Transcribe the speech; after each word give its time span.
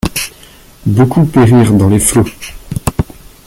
Beaucoup 0.87 1.25
périrent 1.25 1.73
dans 1.73 1.87
les 1.87 1.99
flots. 1.99 2.25